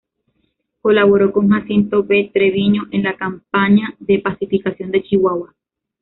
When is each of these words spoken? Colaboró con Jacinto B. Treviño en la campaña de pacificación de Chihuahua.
Colaboró 0.81 1.31
con 1.31 1.47
Jacinto 1.49 2.01
B. 2.01 2.31
Treviño 2.33 2.87
en 2.89 3.03
la 3.03 3.15
campaña 3.17 3.93
de 3.99 4.17
pacificación 4.17 4.89
de 4.89 5.03
Chihuahua. 5.03 5.53